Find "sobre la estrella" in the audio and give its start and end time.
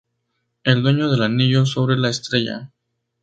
1.67-2.71